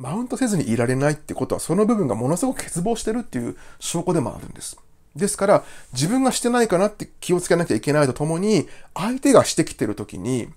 [0.00, 4.78] マウントせずにいられないってことは、その部分がものすごく欠乏してるっていう証拠でもあるんです。
[5.14, 10.48] ですから、自分がしてないかなって気をつけなきゃいけないとともに、相手がしてきてる時に、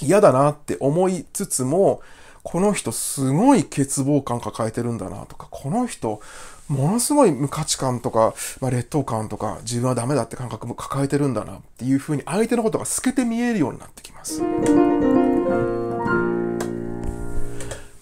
[0.00, 2.02] 嫌だなって思いつつも、
[2.44, 6.20] この人すごい欠乏感抱えてるんだなとか、この人、
[6.68, 14.40] ものすごい無価値観とか、まあ、劣等感とか、自分はダメだって感覚も抱えてるんだなっていうふうに相手のことが透けて見えるようになってきます。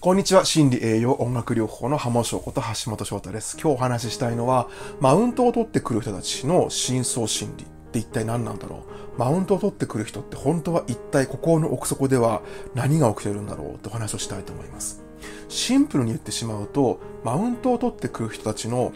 [0.07, 0.45] こんにちは。
[0.45, 3.57] 心理栄養音楽療法の浜翔こと橋本翔太です。
[3.59, 4.69] 今日お話ししたいのは、
[5.01, 8.85] マウントを取ってくる人たちの深層心理って一体何なんだろ
[9.17, 9.19] う？
[9.19, 12.41] マウントを取ってくる人って本当は一体心の奥底では
[12.73, 15.03] 何が起きてるんだろうってお話をしたいと思います。
[15.49, 18.93] シンプルに言ってしまうと、マウントを取ってくる人たちの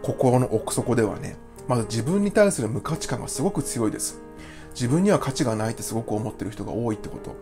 [0.00, 1.36] 心の奥底ではね、
[1.68, 4.22] まず自分に対する無価値観がすごく強いです。
[4.70, 7.36] 自分には価値がないってすごく思ってる人が多いってこと。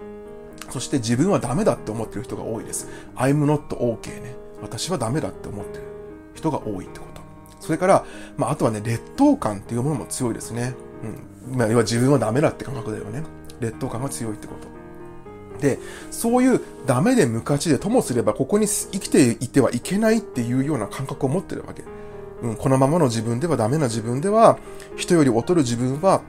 [0.75, 2.89] そして自分はダメだって思ってる人が多いです。
[3.15, 4.35] I'm not okay ね。
[4.61, 5.85] 私はダメだって思ってる
[6.35, 7.23] 人が多いってこと。
[7.61, 8.05] それから、
[8.37, 10.75] まあ、あとはね、劣等感っていうものも強いですね。
[11.49, 11.57] うん。
[11.57, 13.23] まあ、要は自分はダメだって感覚だよね。
[13.61, 14.55] 劣等感が強いってこ
[15.61, 15.61] と。
[15.61, 15.79] で、
[16.11, 21.85] そういうダメで無価値でともすればここに生きていてはいけないっていうような感覚を持ってるわけ。
[22.43, 24.59] うん、このままの自分ではダメな自分では、
[24.97, 26.21] 人より劣る自分は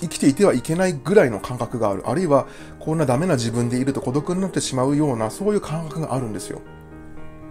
[0.00, 2.02] 生きていてはいけないぐらいの感覚がある。
[2.06, 2.46] あるいは、
[2.84, 6.60] こんなダメな自分でいると孤独になってしまうような、そういう感覚があるんですよ。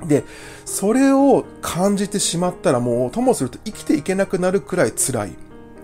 [0.05, 0.25] で、
[0.65, 5.33] それを感じてしまったらもう、ともすると生きていけなくなるくらい辛い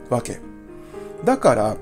[0.09, 0.39] わけ。
[1.25, 1.77] だから、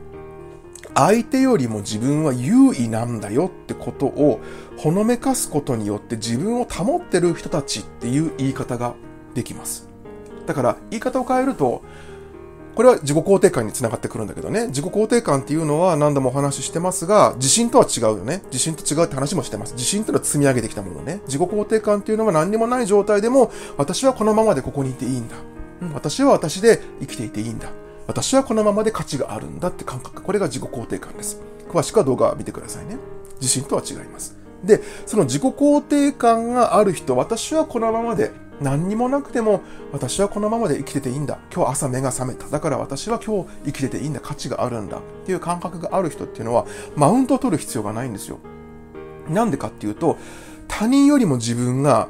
[0.95, 4.39] 相手よりも自分は優位なんだよってことを
[4.77, 8.95] ほのめかすことによって自分を保ってる人たちっていう言い方が
[9.35, 9.89] できます。
[10.47, 11.83] だから言い方を変えると、
[12.77, 14.67] これは自己肯定感につながってくるんだけどね。
[14.67, 18.43] 自己肯定感っていうのは何度もお話ししてますが、自信とは違うよね。
[18.51, 19.73] 自信と違うって話もしてます。
[19.73, 21.21] 自信っていうのは積み上げてきたものね。
[21.25, 25.37] 自己肯定感っていうのは何にもない状態でも、私はこのままでここにいていいんだ。
[25.81, 27.67] うん、私は私で生きていていいんだ。
[28.05, 30.21] 私はこのままで価値があるんだって感覚。
[30.21, 31.39] これが自己肯定感です。
[31.67, 32.99] 詳しくは動画を見てくださいね。
[33.41, 34.37] 自信とは違います。
[34.63, 41.39] で、その自己肯定感がある人、私はこのままで何にもなくても私はこのままで生きてていいんだ。
[41.53, 42.47] 今日朝目が覚めた。
[42.47, 44.19] だから私は今日生きてていいんだ。
[44.19, 44.97] 価値があるんだ。
[44.97, 46.65] っていう感覚がある人っていうのは
[46.95, 48.39] マウントを取る必要がないんですよ。
[49.29, 50.17] なんでかっていうと
[50.67, 52.07] 他人よりも自分が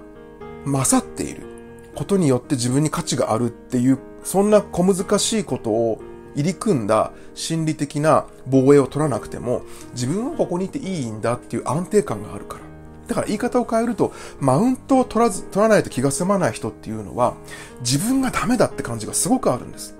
[0.65, 1.47] 勝っている
[1.95, 5.99] ことによって自分に価値があるっていうそんな小難しいことを
[6.35, 9.63] 入り組んだ心理的な防衛を取らなくても、
[9.93, 12.63] 自分はここにいていいんだっていう安定感があるから。
[13.07, 17.33] だから言い方を変えると、マウントを取らず、取らないと気が済まない人っていうのは、
[17.81, 19.95] 自分がダメだって感じがすごくあるんです。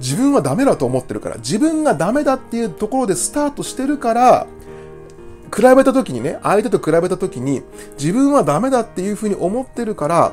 [0.00, 4.46] 自分はダメだと思ってるから、自分がダメだっていうところでスタートしてるから、
[5.54, 7.62] 比べた時にね、相手と比べた時に、
[7.98, 10.32] 自分はダメだっていうふうに思ってるから、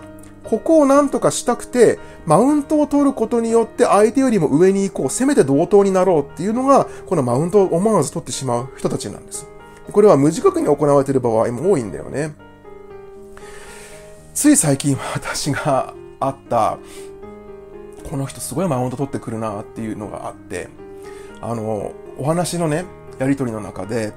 [0.49, 9.47] ここを何とかしたくて、マウントを取ることによって相手よりも上に行こう、せめて同等になろうっていうのが、このマウントを思わず取ってしまう人たちなんです。
[9.91, 12.33] これは無自覚に行われている場合も多いんだよね。
[14.33, 16.77] つい最近私があった、
[18.09, 20.69] この人すごいマウント取ってくるなっていうのがあって、
[21.41, 22.85] あの、お話のね、
[23.19, 24.13] やりとりの中で、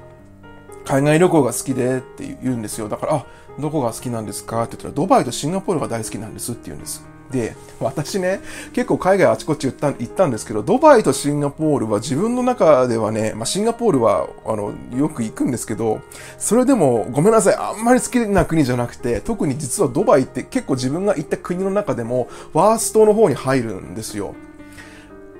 [0.85, 2.89] 海外旅行が好きでって言うんですよ。
[2.89, 3.25] だから、あ、
[3.59, 7.05] どこが好きなんですかって言ったら、ドバイとシンガポールが大好きなんですって言うんです。
[7.33, 8.39] で、私ね、
[8.71, 15.99] 結構海外あちこち行った行ったんですけど、ドバイとシンガポールは自分の中ではね、まあ、シンガポールは、あの、よく行くんですけど、
[16.37, 24.35] それでも、ごめんなさい、あんまり好きな国じゃなくて、特に実はドバイって結構自分が行った国の中でも、ワーストの方に入るんですよ。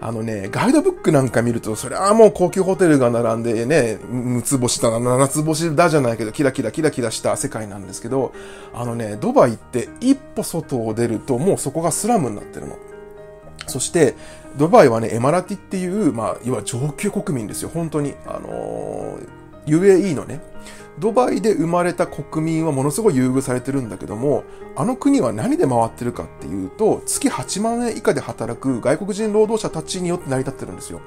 [0.05, 8.33] あのね、ガイドブックなんか見ると、それはもう高級ホテルが並んでね、6つ星だな、7つ星だじゃないけど、キラキラキラキラした世界なんですけど、
[8.73, 12.77] あのね、ドバイって一歩外を出るともうそこがスラムになってるの。
[13.67, 14.15] そして、
[14.57, 18.13] ドバイはね、エマラティっていう、まあ、要は上級国民ですよ、本当に。
[18.27, 20.41] あのー、UAE のね、
[21.03, 24.45] ドバイで生まれた国民はものすごい優遇されてるんだけども、
[24.77, 31.01] あの国は何で回ってるかっていうと、月8万円以下で働く外国人労働者たちによって成り立ってるんですよ。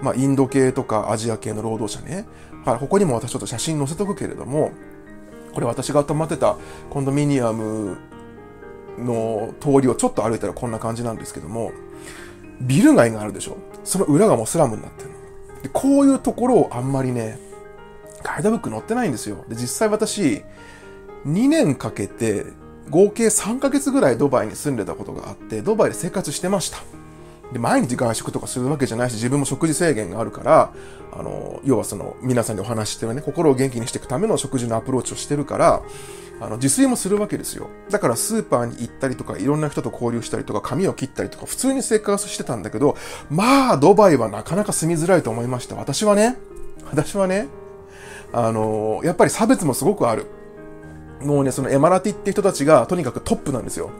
[0.00, 2.26] まあ、インド系とかアジア系の労働者ね。
[2.64, 4.72] はい、ここにも私ちょっと写真載せとくけれども、
[5.52, 6.56] これ私が泊まってた
[6.88, 7.98] コンドミニアム
[8.98, 11.72] の通りをちょっと歩いたらこんな感じなんですけども、
[12.62, 15.62] ビル街があるでしょその裏がもうスラムになってるの。
[15.64, 17.38] でこういうところをあんまりね、
[18.22, 19.44] ガイドブック載ってないんですよ。
[19.48, 20.42] で、実際私、
[21.26, 22.46] 2年かけて、
[22.90, 26.78] 合計3ヶ月ぐらいドバイに住んでたことがあって、ドバイで生活してました。
[27.52, 30.72] で、毎日外食とかするわけじゃないし、自分も食事制限があるから、
[31.12, 35.82] あの、要はその、皆さんにお話してるね、心を元気にしていくための食事のアプローチをしてるから、
[36.40, 37.68] あの、自炊もするわけですよ。
[37.90, 42.96] だからスーパーに行ったりとか、いろんな人と交流したりとか、髪を切ったりとか、普通に生活してたんだけど、
[43.30, 45.74] まあ、ドバイはなかなか住みづらいと思いました。
[45.74, 46.36] 私はね、
[46.90, 47.48] 私はね、
[48.32, 50.26] あの、やっぱり差別もすごくある。
[51.22, 53.90] もうね、そのエマラティって人たちがとにかくトップなんですよ。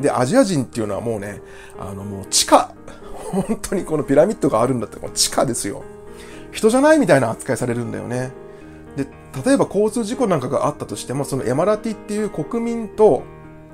[0.00, 1.40] で、アジア人っていうのはもうね、
[1.78, 2.74] あのもう地下、
[3.14, 5.82] 本当にこのピラミッドがあるんだって、もう地下ですよ。
[6.52, 8.30] 人じゃないみたいな扱いされるんだよね。
[8.96, 9.06] で、
[9.44, 13.22] 例えば交通事故なんかがあったとしても、そのエマラティっていう国民と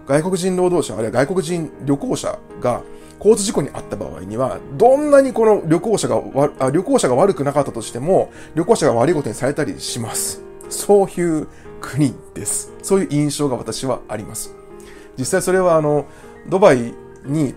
[0.07, 2.83] 外国人労働者、あるいは外国人旅行者が
[3.25, 6.21] 交通事故に遭った場合には、どんなにこの旅行者が
[6.59, 10.43] あ、旅行者が悪くなかったとしても、旅行者が悪いことにされたりします。
[10.69, 11.47] そういう
[11.81, 12.73] 国です。
[12.83, 14.53] そういう印象が私はあります。
[15.17, 16.07] 実際それはあの、
[16.49, 17.55] ドバイに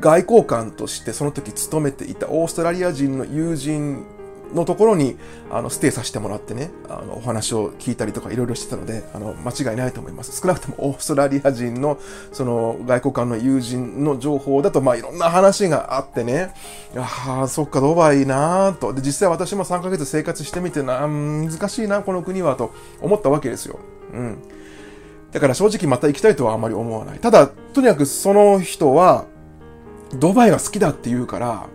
[0.00, 4.04] 外交官としてその時勤めていたオーストラリア人の友人
[4.54, 5.16] のところに、
[5.50, 10.40] あの、ステイさせてもらってね、あの、お話を聞いたりとかいろいろしてたので、あの、間違いないと思います。
[10.40, 11.98] 少なくともオーストラリア人の、
[12.32, 16.54] その、外交官の友人の情報だと、まあ、いろんな話があってね、
[16.96, 18.92] ああ、そっか、ドバイなと。
[18.92, 23.78] で、実際私も3ヶ月生活してみてな、難しいな、この国は、と思ったわけですよ。
[24.12, 24.38] うん。
[25.32, 27.18] だから正直また行きたいとはあまり思わない。
[27.18, 29.24] ただ、とにかくその人は、
[30.14, 31.66] ドバイが好きだって言うから、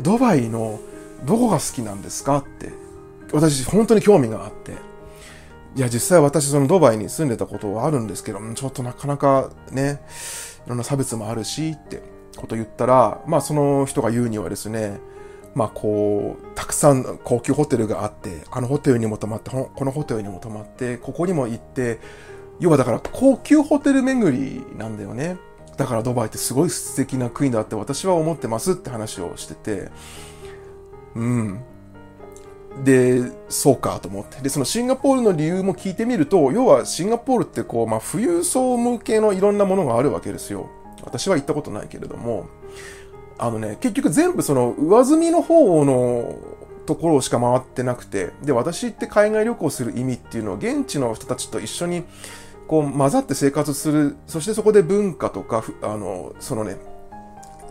[0.00, 0.78] ドバイの
[1.24, 2.38] どこが好きなんですか？
[2.38, 2.70] って、
[3.32, 4.72] 私本当に興味があって。
[5.76, 10.00] いや、実際私そのドバイに住んでたことはあるんですけど、ちょっとなかなかね、
[10.66, 12.02] いろんな差別もあるしって
[12.36, 14.98] こと言ったら、まあその人が言うにはですね、
[15.54, 22.00] まあこう、たくさん高級ホテルがあって、あのホテルにも泊まって、このホテルにも泊まって、ここにも行って、
[22.60, 25.36] 要はだから高級ホテル巡りなんだよね。
[25.76, 29.90] だからドバイってすごい素敵な国だって私は思ってますって話をしてて、
[31.14, 31.60] うん。
[32.84, 34.40] で、そうかと思って。
[34.40, 40.68] で、そのシンガポールの理由も聞いてみると、要はシンガポールってこう、まあ、富裕層向けのいろんなものがあるわけですよ。
[41.02, 42.46] 私は行ったことないけれども、
[43.38, 46.36] あのね、結局全部その上積みの方の
[46.86, 52.04] ところしか回ってなくて、で、私って海外旅行する意味っていうのを現地の人たちと一緒に
[52.66, 56.76] こう混ざって生活する、そしてそこで文化とか、あの、そのね、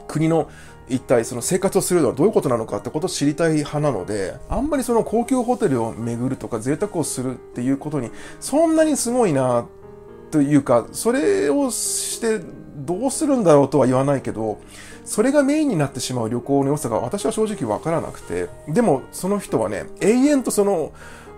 [0.07, 0.50] 国の
[0.89, 9.66] 一体その生活をするのはどういうことなのかってことを知りたい派なので、あんまりその高級ホテルを巡るとか贅沢をするっていうことに、そんなにすごいな、
[10.31, 12.39] というか、それをして
[12.75, 14.60] どうするんだろうとは言わないけど、
[15.06, 20.92] それがメインになってしまう旅行の良さが私は正直わからなくて、でもその人はね、永遠とその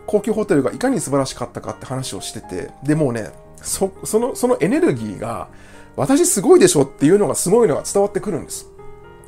[0.08, 3.30] 高級ホテルがいかに素晴らしかったかって話をしてて、でもね、
[3.62, 5.50] そ、その、そのエネルギーが、
[5.96, 8.68] 私すごいでしょっていうのがすごいのが伝わってくるんです。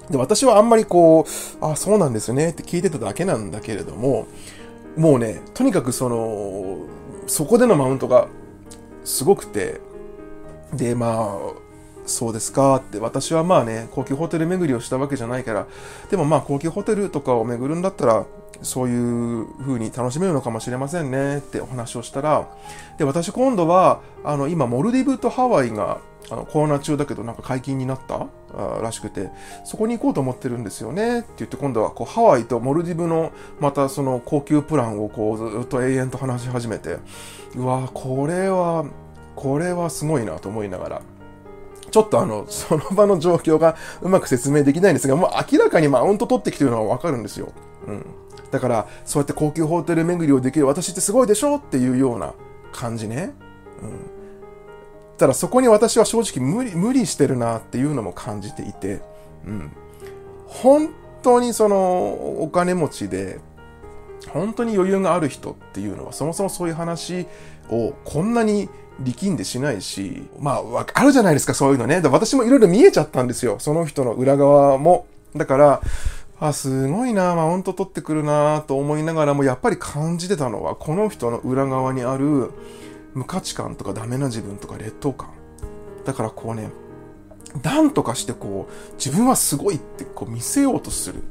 [0.10, 1.26] で、私はあんまりこ
[1.62, 4.28] う、あ、そうなんですよねって聞いてただけなんだけれども、
[4.98, 6.78] もうね、とにかくその、
[7.28, 8.28] そこでのマウントが
[9.04, 9.80] すごくて、
[10.74, 11.62] で、まあ、
[12.06, 15.68] そうですかって、私はまあね、高級ホテル巡りをしたわけじゃないから、
[16.10, 18.26] でもまあ高級ホテルとかを巡るんだったら、
[18.62, 22.48] そういう風に楽しめるのかもしれませんねってお話をしたら、
[22.98, 28.28] で、私今度は、あの、今、モルディブとハワイが、あの、コロナ中だけどなんか解禁になった？
[28.82, 29.30] らしくて、
[29.64, 36.98] そこに行こうと思ってるんですよねって言って今度はこうハワイとモルディブのまたその高級プランをこうずっと永遠と話し始めて、
[37.56, 38.86] うわこれは、
[39.36, 41.02] これはすごいなと思いながら、
[41.90, 47.54] ちょっとあの、その場の状況がうまく説明できないんですが、もう明らかにマウント取ってきてるのはわかるんですよ。
[47.88, 48.06] うん。
[48.52, 51.56] だから、そうやって高級ホテル巡りをできる私ってすごいでしょ？
[51.56, 52.34] っていうような
[52.74, 53.34] 感じね。
[53.82, 54.21] うん。
[55.18, 59.02] ただそこに私は正直無理、無理してるなっていうのも感じていて、
[59.46, 59.72] うん。
[60.48, 60.90] 本
[61.22, 63.40] 当にそのお金持ちで、
[64.30, 67.26] 本当に余裕がある人っていうのはそもそもそういう話
[67.70, 72.02] をこんなに力んでしないし、まあ、あるじゃないですか、そういうのね。
[72.02, 73.58] 私もいろいろ見えちゃったんですよ。
[73.60, 75.06] その人の裏側も。
[75.36, 75.82] だから、
[76.40, 82.52] あ、すごいな、マウント取ってくるなと思いながらも、やっぱり感じてたのは、この人の裏側にある
[83.14, 85.30] 無価値観とかダメな自分とか劣等感。
[86.06, 86.70] だからこうね、
[87.64, 91.22] なんとかしてこう、自分はすごいってこう見せようとする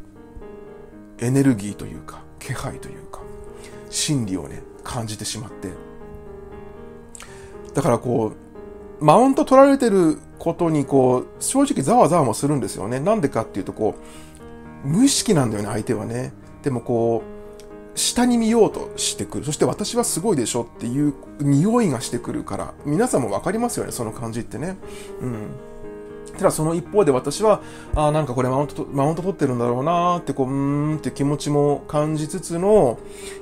[1.19, 3.21] エネルギーというか、気配というか、
[3.89, 5.71] 心理をね、感じてしまって。
[7.75, 8.33] だからこ
[9.01, 13.01] う、マウント取られてることにこう、正直ざわざわもするんですよね。
[13.01, 13.95] なんでかっていうとこ
[14.85, 16.33] う、無意識なんだよね、相手はね。
[16.63, 17.39] でもこう、
[18.00, 19.45] 下に見ようとしてくる。
[19.45, 24.76] そして私はすごいでしょっていう匂いがしてくるから、皆さんもわかりますよね、その感じってね。
[25.21, 25.49] うん。
[26.40, 27.61] ただその一方で私は、
[27.94, 32.99] あ、なんかこれマウント、マウント取ってるんだろうなーってこう、うーんって気持ちも感じつつの、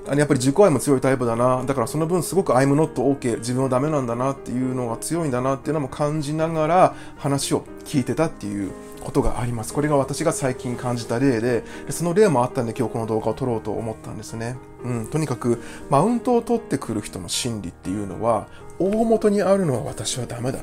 [0.08, 1.64] あやっぱり自己愛も強いタイプだな。
[1.64, 9.72] だからその分すごく I'm not OK、自分はダメなんだなっていうのが強いんだなっていうのも感じながら話を聞いてたっていうことがあります。
[9.72, 14.56] これが私が最近感じた例で、その例もあったんで今日この動画を撮ろうと思ったんですね。
[14.82, 18.48] うん、とにかくマウントを取ってくる人の心理っていうのは、
[18.80, 20.58] 大元にあるのは私はダメだ。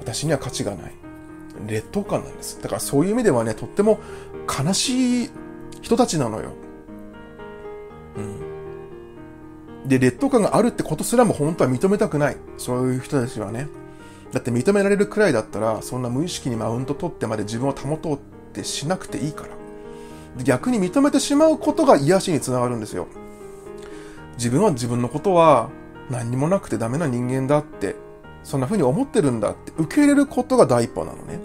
[0.00, 1.03] 私には価値がない。
[1.66, 2.60] 劣等感なんです。
[2.62, 4.00] だからそういう意味ではね、とっても
[4.48, 5.30] 悲しい
[5.82, 6.52] 人たちなのよ。
[8.16, 9.88] うん。
[9.88, 12.36] で、劣等感があるってことすらも本当は認めたくない。
[12.56, 13.68] そういう人たちはね。
[14.32, 18.18] だって認められるくらいだったら、そんな無意識にマウント取ってまで自分を保とうっ
[18.52, 19.50] てしなくていいから。
[20.42, 23.06] 逆に認めてしまうことが癒しにつながるんですよ。
[24.36, 25.70] 自分は自分のことは
[26.10, 27.94] 何にもなくてダメな人間だって
[28.44, 31.40] そんな風に思ってるんだって受け入れることが第一歩なのね。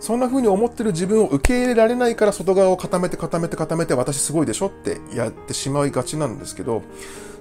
[0.00, 6.82] そんな風に思ってる自分を受け入れられないから外側を固めて固めて固めて私すごいでしょってやってしまいがちなんですけど、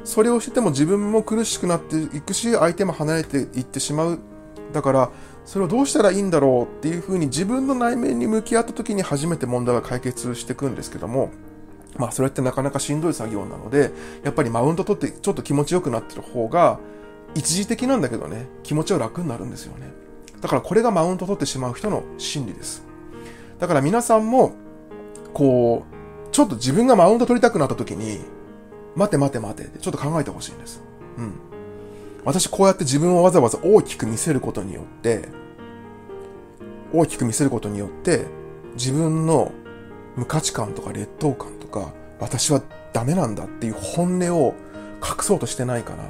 [0.03, 4.19] それをしてても自分も苦しくなっていくし、相手も離れていってしまう。
[4.73, 5.09] だから、
[5.43, 11.31] それをどうしたらいいんだろうっていう風に自分の内面に向き合った時に初めて問題は解決していくんですけども、
[11.97, 13.91] まあそれってなかなかしんどい作業なので、
[14.23, 16.79] やっぱりマウント取ってちょっと気持ちよくなってる方が、
[17.35, 19.87] 一時的なんだけどね、気持ちは楽になるんですよね。
[20.41, 22.83] だからこれがマウント取ってしまう人の心理です。
[23.59, 24.53] だから皆さんも、
[25.33, 28.19] こう、ちょっと自分がマウント取りたくなった時に、
[28.95, 30.81] 待て待て待てってちょっと考えてほしいんです。
[31.17, 31.33] うん。
[32.25, 35.29] 私こうやって自分をわざわざ大きく見せることによって、
[36.93, 38.25] 大きく見せることによって、
[38.73, 39.51] 自分の
[40.15, 42.61] 無価値観とか劣等感とか、私は
[42.93, 44.53] ダメなんだっていう本音を
[45.01, 46.03] 隠そうとしてないかな。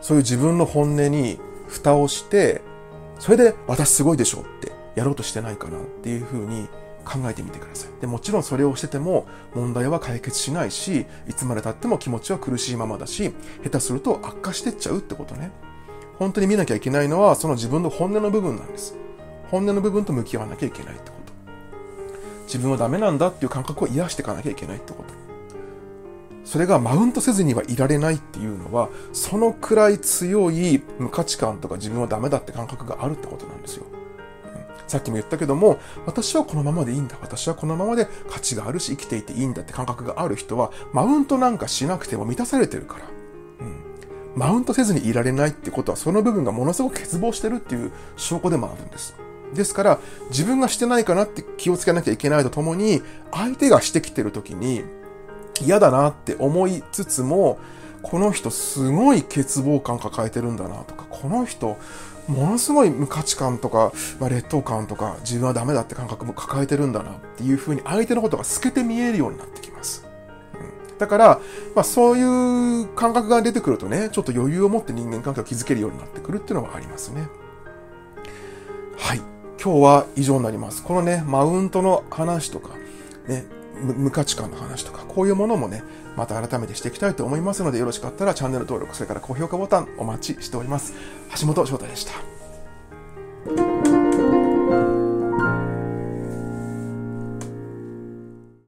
[0.00, 1.38] そういう自分の本音に
[1.68, 2.62] 蓋をして、
[3.18, 6.68] それで私すごいでしょってやろうとしてないかなっていうふうに
[7.04, 8.00] 考えてみてください。
[8.00, 15.50] で、もちろんそれをしてても問題は解決しないし、いつまで経っても気持ちは苦しいままだし、下手すると悪化してっちゃうってことね。
[16.18, 18.94] 本当に見なきゃいけないのはその自分の本音の部分なんです。
[19.50, 21.32] 本音の部分と向き合わなきゃいけないってこと。
[22.44, 25.19] 自分はダメなんだっていう感覚を癒していかなきゃいけないってこと。
[26.44, 33.84] それがマウントせずにはいられないっていうのは、そのくらい強い無価値観とか自分はダメだって感覚があるってことなんですよ。
[34.90, 37.16] さっきも言ったけども、私はこのままでいいんだ。
[37.20, 43.04] 私はこのままで価値があるし生きていていいんだって感覚がある人は、マウントなんかしなくても満たされてるから。
[43.60, 43.84] うん。
[44.34, 49.14] マウントせずにいられないってことは、その部分がものすごく欠乏してるっていう証拠でもあるんです。
[49.54, 54.82] ですから、自分がしてないかなって気をつけなきゃいけないとともに、相手がしてきてる時に、
[55.64, 57.58] 嫌だなって思いつつも、
[58.02, 61.76] この人すごい欠乏感抱えてるんだなとか、この人、
[62.28, 70.06] ものすごい無価値観とか、まあ、劣等感とか、自分はダメだって感覚も抱えてるんだなっていうふうに相手のことが透けて見えるようになってきます。
[70.54, 71.40] うん、だから、
[71.74, 77.28] まあ、そういう感覚が出てくるとね、ちょっと余裕を持って人間関係を築けるようになってくるっていうのはありますね。
[78.96, 79.20] はい。
[79.62, 80.82] 今日は以上になります。
[80.82, 82.70] このね、マウントの話とか、
[83.28, 83.44] ね、
[83.80, 85.82] 無価値観の話とか、こういうものもね、
[86.16, 90.94] また改めてしていきたいと思いますので、よろしかったらチャンネル登録、それから高評価ボタンお待ちしております。
[91.40, 92.39] 橋本翔太でした。